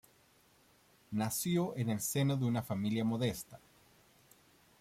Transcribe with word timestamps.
Nació 1.11 1.77
en 1.77 1.91
el 1.91 1.99
seno 2.01 2.35
de 2.35 2.45
una 2.45 2.63
familia 2.63 3.05
modesta. 3.05 3.59